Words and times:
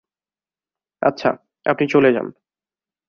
আচ্ছা, 1.01 1.29
আপনি 1.65 1.85
চলে 1.87 2.09
যান। 2.13 2.27